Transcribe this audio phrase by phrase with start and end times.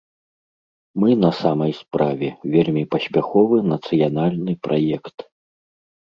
[1.01, 5.17] Мы на самай справе вельмі паспяховы нацыянальны праект.